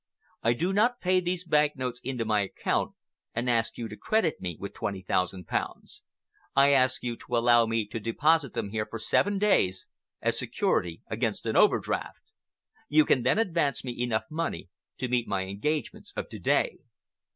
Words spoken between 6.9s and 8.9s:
you to allow me to deposit them here